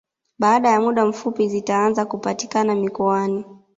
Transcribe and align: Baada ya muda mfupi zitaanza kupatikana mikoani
Baada 0.39 0.69
ya 0.69 0.81
muda 0.81 1.05
mfupi 1.05 1.47
zitaanza 1.49 2.05
kupatikana 2.05 2.75
mikoani 2.75 3.45